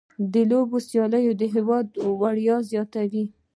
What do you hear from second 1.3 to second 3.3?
د هېواد ویاړ زیاتوي.